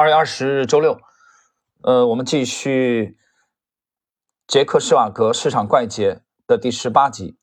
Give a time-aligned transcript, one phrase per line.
[0.00, 0.98] 二月二十日周六，
[1.82, 3.18] 呃，我们继续
[4.46, 7.36] 杰克施瓦格市场怪杰的第十八集。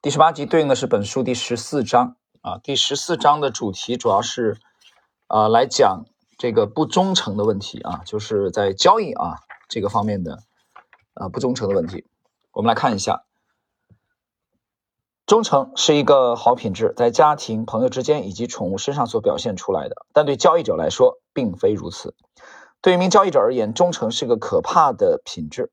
[0.00, 2.56] 第十八集对应的是本书第十四章啊。
[2.62, 4.60] 第十四章的主题主要是
[5.26, 6.04] 啊来讲
[6.38, 10.44] 这个不忠诚的问题啊，就是在交易啊这个方面的
[11.14, 12.06] 啊不忠诚的问题。
[12.52, 13.24] 我们来看一下，
[15.26, 21.18] 忠诚是一个好品质，在家庭、朋友之间以及宠物身上所表现出来的，但对交易者来说。
[21.36, 22.14] 并非如此。
[22.80, 25.72] 对一名交易者而言，忠诚是个可怕的品质。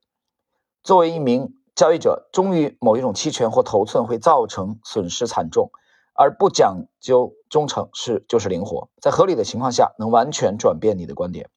[0.82, 5.70] 作为一名交易者，忠于某一种期权或头寸会造成损失惨重，
[6.16, 11.52] 而不讲究忠诚是就是灵活，在合理的情况下能完全转变你的观点。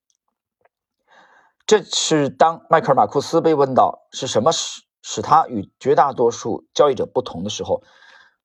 [1.66, 7.82] 这是当迈克尔·马库斯被问到是什么时使他与绝大多数交易者不同的时候，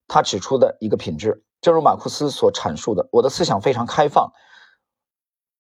[0.10, 1.42] 他指出的一个品质。
[1.62, 4.34] 正如马库斯所阐述的：“我的思想非常开放。”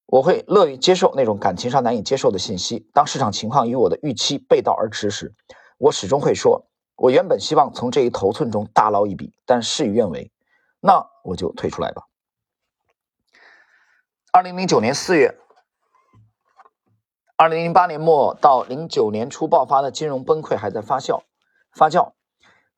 [0.05, 2.89] 我会乐于接受那种感情上难以接受的信息。
[2.94, 5.33] 当市场情况与我的预期背道而驰时，
[5.78, 10.34] 我始终会说：“我原本希望从这一头寸中大捞一笔，但事与愿违，
[10.81, 12.03] 那我就退出来吧。”
[14.34, 15.38] 二零零九年四月，
[17.42, 21.22] 二零零八年末到零九年初爆发的金融崩溃还在发酵
[21.72, 22.12] 发酵。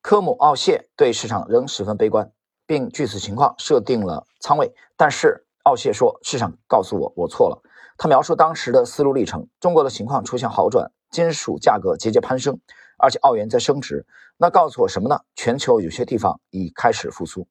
[0.00, 2.30] 科姆奥谢对市场仍十分悲观，
[2.64, 5.44] 并据此情况设定了仓位，但是。
[5.64, 7.60] 奥谢说：“市场告诉我，我错了。”
[7.98, 12.60] 他描述当时的思路历程：中国的情况出现好转，金属价格节节攀升，
[12.98, 14.06] 而且澳元在升值。
[14.36, 15.22] 那告诉我什么呢？
[15.34, 17.48] 全球有些地方已开始复苏。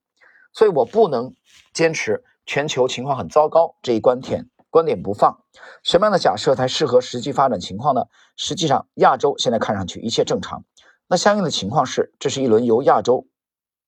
[0.53, 1.33] 所以我不能
[1.73, 5.43] 坚持全球情况很糟糕这一观点，观点不放。
[5.83, 8.05] 什么样的假设才适合实际发展情况呢？
[8.35, 10.63] 实际上，亚洲现在看上去一切正常。
[11.07, 13.27] 那相应的情况是，这是一轮由亚洲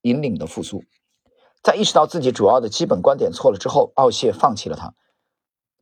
[0.02, 0.84] 引领的复苏。
[1.64, 4.94] 在意识到自己主要的基本观点错了之后，奥谢放弃了它，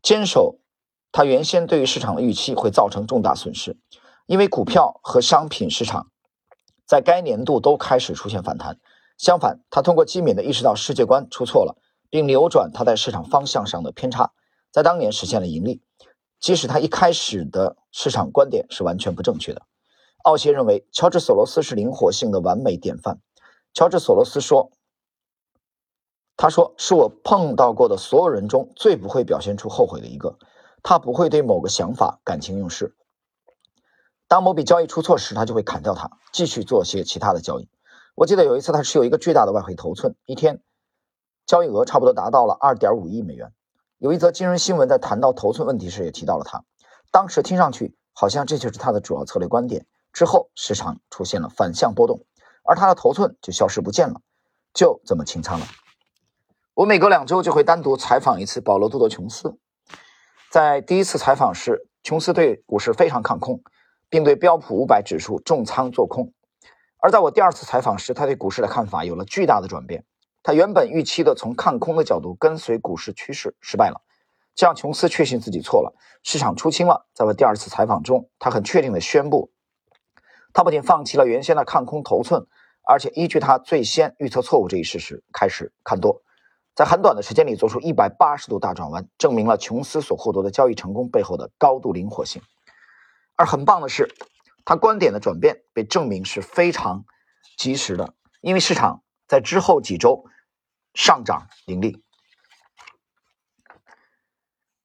[0.03, 0.59] 坚守
[1.11, 3.77] 他原先对于市场的预期会造成重大损失，
[4.27, 6.11] 因为股票和商品市场
[6.85, 8.79] 在该年度都开始出现反弹。
[9.17, 11.75] 相反，他通过机敏的意识到世界观出错了，
[12.11, 14.31] 并扭转他在市场方向上的偏差，
[14.71, 15.81] 在当年实现了盈利，
[16.39, 19.61] 即使他一开始的市场观点是完全不正确的。
[20.23, 23.19] 奥谢认为，乔治·索罗斯是灵活性的完美典范。
[23.73, 24.71] 乔治·索罗斯说。
[26.37, 30.39] 他说：“是我碰到过的所有人中最不会表现出后悔的一个。
[30.81, 32.95] 他不会对某个想法感情用事。
[34.27, 37.69] 当某笔交易出错时，他就会砍掉它，继续做些其他的交易。
[38.15, 40.63] 我记得有一次，他持有一个巨大的外汇头寸，一天
[41.45, 43.53] 交易额差不多达到了二点五亿美元。
[44.01, 46.63] 有一则金融新闻在谈到头寸问题时也提到了他。
[47.11, 49.85] 当时听上去好像这就是他的主要策略观点。
[50.11, 52.25] 之后市场出现了反向波动，
[52.63, 54.19] 而他的头寸就消失不见了，
[54.73, 55.67] 就这么清仓了。”
[56.73, 59.55] 我每隔两周就会单独采访一次保罗·杜德琼斯。
[60.49, 63.61] 在第一次采访时，琼斯对股市非常看空，
[64.09, 66.33] 并对标普五百指数重仓做空。
[66.97, 70.03] 而在我第二次采访时，他对股市的看法有了巨大的转变。
[70.43, 74.01] 他原本预期的从看空的角度跟随股市趋势失败了，
[74.55, 75.93] 这让琼斯确信自己错了，
[76.23, 77.07] 市场出清了。
[77.13, 79.51] 在我第二次采访中，他很确定地宣布，
[80.53, 82.47] 他不仅放弃了原先的看空头寸，
[82.87, 86.21] 而且依据他最先预测错误这一事实开始看多。
[86.73, 92.41] 在很短的时间里做出一百八十度大转弯，证明了琼斯所获得的交易成功背后的高度灵活性。
[93.35, 94.07] 而很棒的是，
[94.65, 97.03] 他观点的转变被证明是非常
[97.57, 100.25] 及时的，因为市场在之后几周
[100.93, 102.03] 上涨盈利。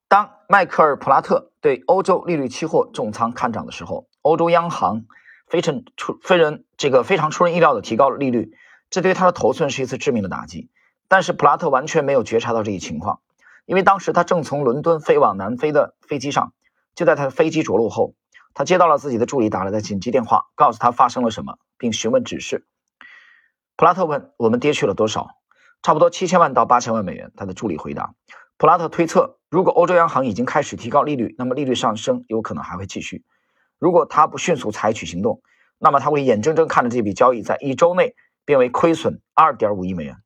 [0.07, 5.07] 当迈克尔·普拉特对欧洲利率期货重仓看涨的时候，欧洲央行
[5.49, 8.57] 非常出非人这个非常出人意料的提高了利率，
[8.89, 10.71] 这对他的头寸是一次致命的打击。
[11.09, 13.23] 但是普拉特完全没有觉察到这一情况，
[13.65, 16.53] 因为当时他正从伦敦飞往南非的飞机上。
[16.95, 18.15] 就在他的飞机着陆后，
[18.55, 22.65] 他接到了自己的助理打来的紧急电话，告诉他发生了什么，并询问指示。
[23.77, 25.29] 普拉特问：“我们跌去了多少
[25.83, 28.15] ？”“差不多七千万到八千万美元。”他的助理回答。
[28.57, 33.25] 普拉特推测，如果欧洲央行已经开始提高利率，那么利率上升有可能还会继续。
[33.79, 35.43] 如果他不迅速采取行动，
[35.79, 38.15] 那么他会眼睁睁看着这笔交易在一周内
[38.47, 40.17] 变为亏损二点五亿美元。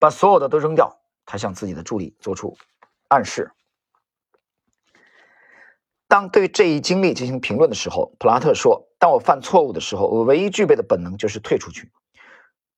[0.00, 2.56] 把所有的都扔掉，他向自己的助理做出
[3.06, 3.52] 暗示。
[6.08, 11.92] 当对这一经历进行评论的时候，普拉特说：“当我犯错误的时候，我唯一具备的本能就是退出去。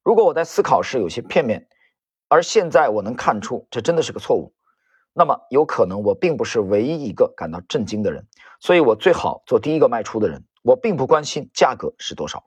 [0.03, 1.69] 如果我在思考时有些片面，
[2.29, 4.55] 而现在我能看出这真的是个错误，
[5.13, 8.27] 那么有可能我并不是唯一一个感到震惊的人。
[8.61, 10.45] 所以我最好做第一个卖出的人。
[10.63, 12.45] 我并不关心价格是多少。”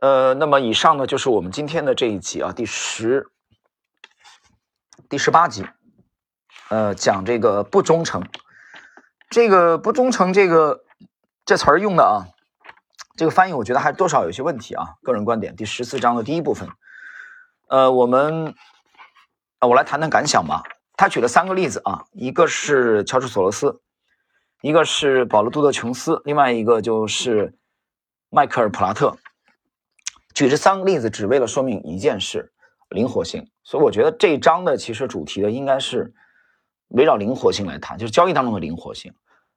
[0.00, 3.30] 呃，那么以上呢就是我们今天的这一集啊，第十、
[5.08, 5.64] 第十八集。
[6.68, 8.22] 呃，讲这个不忠诚，
[9.28, 10.84] 这个不忠诚这个
[11.44, 12.28] 这词儿用的啊，
[13.20, 14.94] 这个翻译我觉得还多少有些问题啊。
[15.02, 16.66] 个人观点，第十四章的第一部分，
[17.68, 18.54] 呃，我们
[19.58, 20.62] 啊，我来谈谈感想吧。
[20.96, 23.82] 他举了三个例子啊，一个是乔治索罗斯，
[24.62, 27.54] 一个是保罗杜德琼斯，另外一个就是
[28.30, 29.14] 迈克尔普拉特。
[30.34, 32.50] 举这三个例子，只为了说明一件事：
[32.88, 33.46] 灵活性。
[33.64, 36.14] 所以我觉得这一章的其实主题的应该是
[36.88, 39.12] 围绕灵活性来谈，就是交易当中的灵活性。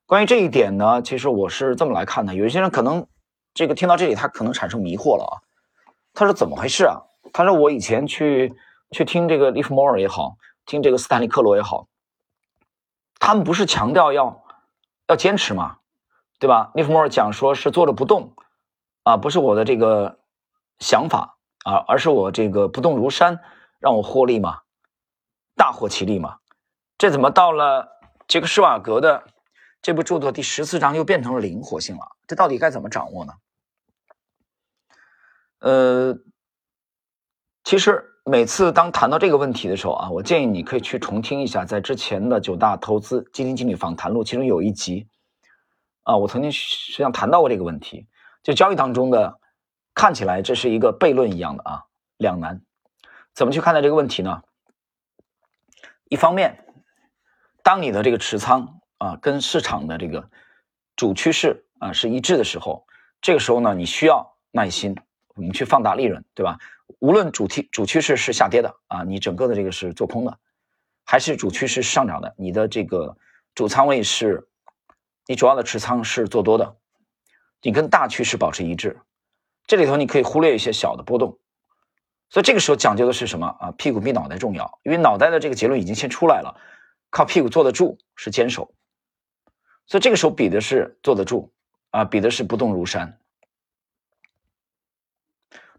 [0.06, 3.07] 关于这一点呢，其实我是这么来看的：有一些人可能
[3.53, 5.33] 这个听到这里，他可能产生迷惑了啊。
[6.13, 7.01] 他说怎么回事啊？
[7.31, 8.53] 他说我以前去
[8.91, 10.38] 去听这个利弗莫尔也好。
[10.65, 11.88] 听这个斯坦利克罗也好，
[13.19, 14.45] 他们不是强调要
[15.07, 15.79] 要坚持吗？
[16.39, 16.71] 对吧？
[16.73, 18.33] 利弗莫尔讲说是坐着不动
[19.03, 20.19] 啊，不是我的这个
[20.79, 23.41] 想法啊，而是我这个不动如山，
[23.79, 24.61] 让我获利嘛，
[25.57, 26.38] 大获其利嘛。
[26.97, 27.89] 这怎么到了
[28.25, 29.25] 杰克施瓦格的
[29.83, 32.15] 这部著作第十四章又变成了灵活性了？
[32.25, 33.33] 这到底该怎么掌握呢？
[35.59, 36.18] 呃，
[37.63, 38.09] 其实。
[38.25, 45.09] 每次当谈到这个问题的时候啊，我建议你可以去重听一下在之前的九大投资基金经理访谈录，其中有一集
[46.03, 48.07] 啊，我曾经实际上谈到过这个问题，
[48.41, 49.41] 就交易当中的
[49.94, 51.83] 看起来这是一个悖论一样的啊
[52.15, 52.62] 两难，
[53.33, 54.41] 怎么去看待这个问题呢？
[56.06, 56.65] 一方面，
[57.62, 60.29] 当你的这个持仓啊跟市场的这个
[60.95, 62.85] 主趋势啊是一致的时候，
[63.21, 64.95] 这个时候呢你需要耐心，
[65.35, 66.57] 我们去放大利润，对吧？
[67.00, 70.39] 无论主题主趋势是下跌的啊，你整个的这个是做空的，
[71.03, 73.17] 还是主趋势上涨的，你的这个
[73.53, 74.47] 主仓位是，
[75.27, 76.77] 你主要的持仓是做多的，
[77.61, 78.97] 你跟大趋势保持一致，
[79.67, 81.38] 这里头你可以忽略一些小的波动，
[82.29, 83.71] 所以这个时候讲究的是什么啊？
[83.71, 86.56] 屁股比脑袋重要，因为脑袋的这个结论已经先出来了，
[87.09, 88.73] 靠屁股坐得住是坚守，
[89.88, 91.51] 所以这个时候比的是坐得住
[91.91, 93.19] 啊，比的是不动如山。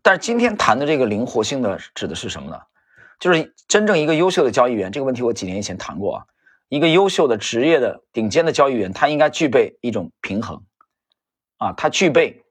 [0.03, 2.61] 但是今天谈的这个灵活性的指的是什么呢？
[3.19, 6.27] 就是真正一个优秀的交易员，这个问题我几年以前谈过啊。
[6.69, 10.63] 一个优秀的职业的顶尖的交易员，他应该具备一种平衡
[11.59, 12.45] 啊，他具备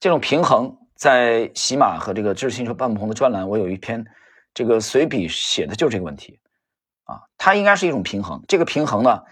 [0.00, 0.76] 这种平衡。
[0.98, 4.04] 在喜马和这个知识星球半不红的专栏，我有一篇
[4.52, 6.40] 这个随笔写的就是这个问题
[7.04, 8.42] 啊，它应该是一种平衡。
[8.48, 9.22] 这个平衡呢，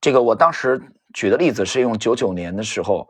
[0.00, 3.08] 这个我当时举的例子是用九九年的时候，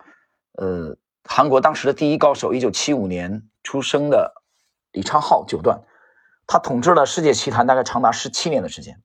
[0.53, 0.97] 呃。
[1.25, 4.43] 韩国当时的第一高手，一九七五年出生的
[4.91, 5.83] 李昌镐九段，
[6.47, 9.01] 他统治了世界棋坛大概长达十七年的时间，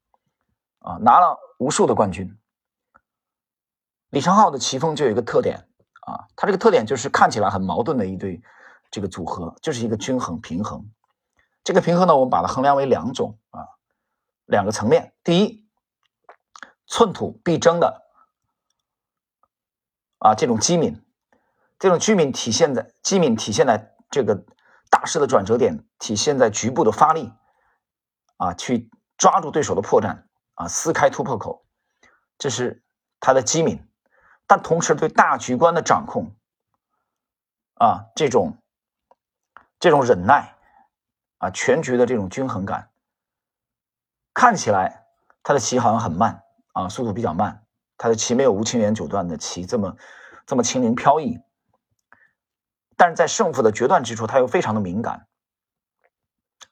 [0.80, 2.36] 啊，拿了无数的冠军。
[4.10, 5.68] 李昌镐的棋风就有一个特点
[6.08, 8.42] 啊，他这个特点就是看起来很矛盾的一对
[8.90, 10.90] 这个组合，就是一个均衡平衡。
[11.66, 13.60] 这个平衡呢，我们把它衡量为两种啊，
[14.46, 15.14] 两个层面。
[15.22, 15.65] 第一，
[16.96, 18.08] 寸土必争的
[20.20, 21.06] 啊这种机敏。
[21.78, 24.46] 这种机敏体现在机敏体现在这个
[24.90, 27.34] 大势的转折点，体现在局部的发力，
[28.38, 31.66] 啊，去抓住对手的破绽，啊，撕开突破口，
[32.38, 32.82] 这是
[33.20, 33.86] 他的机敏。
[34.48, 36.34] 但同时对大局观的掌控，
[37.74, 38.58] 啊，这种
[39.82, 40.56] 这种忍耐，
[41.40, 42.90] 啊，全局的这种均衡感，
[44.34, 45.08] 看起来
[45.44, 46.45] 他的棋好像很慢，
[46.76, 47.64] 啊，速度比较慢，
[47.98, 49.96] 他的棋没有吴清源九段的棋这么
[50.46, 51.40] 这么轻灵飘逸。
[52.98, 55.28] 但是在胜负的决断之处，他又非常的敏感。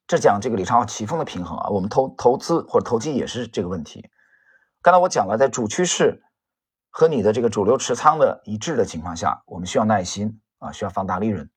[0.06, 4.10] 这讲这个李昌镐棋风的平衡啊，我们投投资或者投机也是这个问题。
[4.82, 6.22] 刚才我讲了，在主趋势
[6.90, 11.50] 和你的这个主流持仓的一致的情况下，我们需要耐心啊，需要放大利润。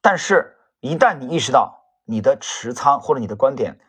[0.00, 3.80] 但是，一旦你意识到你的持仓或者你的观点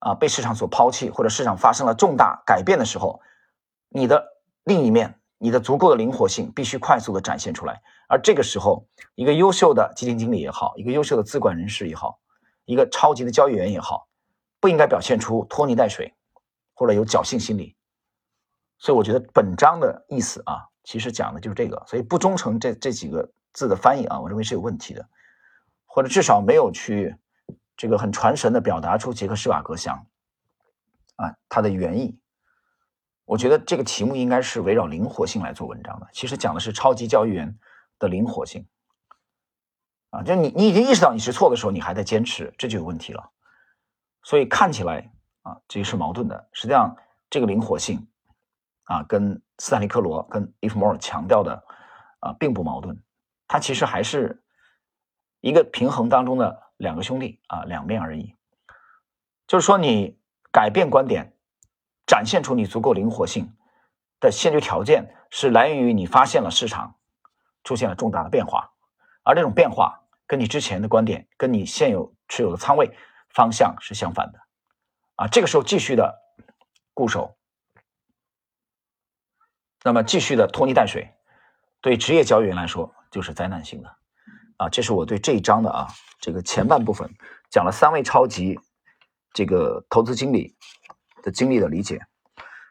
[0.00, 3.20] 啊被市场所抛弃，或者市场发生了重大改变的时候，
[3.88, 4.22] 你的
[4.64, 5.16] 另一面。
[5.42, 12.20] 你的足够的灵活性必须快速的展现出来，而这个时候，一个优秀的基金经理也好，一个优秀的资管人士也好，
[12.66, 14.06] 一个超级的交易员也好，
[14.60, 16.14] 不应该表现出拖泥带水
[16.74, 17.74] 或者有侥幸心理。
[18.76, 21.82] 所以，我觉得本章的意思啊，其实讲的就是这个。
[21.86, 25.08] 所以，不忠诚这这几个字的翻译啊，我认为是有问题的，
[25.86, 27.16] 或者至少没有去
[27.80, 29.96] 这个很传神的表达出杰克施瓦格想
[31.16, 32.20] 啊他的原意。
[33.24, 36.06] 我觉得这个题目应该是围绕灵活性来做文章的。
[36.12, 37.58] 其实讲的是超级交易员
[37.98, 38.68] 的灵活性
[40.10, 43.30] 啊，就你你已经意识到你是错的时候，你还在坚持，这就有问题了。
[44.24, 45.10] 所以看起来
[45.40, 46.50] 啊，这是矛盾的。
[46.52, 46.94] 实际上，
[47.30, 48.06] 这个灵活性
[48.84, 51.64] 啊，跟斯坦利克罗跟利弗莫尔强调的
[52.18, 53.02] 啊，并不矛盾。
[53.48, 54.42] 它其实还是
[55.40, 58.34] 一个平衡当中的两个兄弟啊，两面而已。
[59.46, 60.18] 就是说，你
[60.50, 61.36] 改变观点，
[62.06, 63.54] 展现出你足够灵活性
[64.18, 66.96] 的先决条件，是来源于你发现了市场
[67.64, 68.72] 出现了重大的变化，
[69.22, 72.96] 而这种变化跟你之前的观点，跟你现有持有的仓位
[73.28, 74.40] 方向是相反的，
[75.16, 76.18] 啊，这个时候继续的
[76.94, 77.36] 固守，
[79.82, 81.12] 那么继续的拖泥带水，
[81.82, 83.96] 对职业交易员来说就是灾难性的，
[84.60, 85.88] 啊，这是我对这一章的啊
[86.20, 87.10] 这个前半部分
[87.50, 88.58] 讲了三位超级。
[89.32, 90.56] 这个投资经理
[91.22, 92.04] 的经历的理解。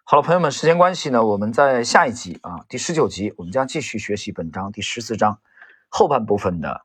[0.04, 5.40] 好了，朋友们，时间关系呢，我们在下一集啊，第十九集，我们将继续学习本章第十四章
[5.88, 6.82] 后半部分的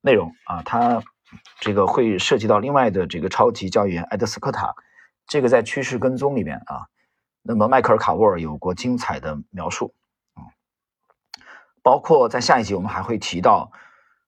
[0.00, 0.62] 内容啊。
[0.62, 1.02] 它
[1.58, 4.76] 这个会涉及到另外的这个超级交易员埃德斯科塔，
[5.26, 6.86] 这个在趋势跟踪里面啊，
[7.42, 9.92] 那么迈克尔卡沃尔有过精彩的描述
[10.34, 10.54] 啊，
[11.82, 13.72] 包括在下一集我们还会提到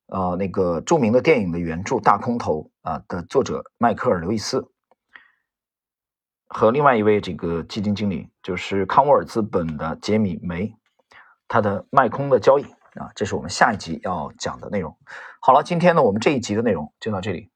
[0.09, 4.71] 呃那个著名的电影的原著《大空头》啊的作者迈克尔刘易斯。
[6.51, 10.75] 和另外一位这个基金经理，就是康沃尔资本的杰米梅，
[11.47, 12.63] 他的卖空的交易
[12.99, 14.97] 啊，这是我们下一集要讲的内容。
[15.41, 17.51] 好了，今天呢，我们这一集的内容就到这里。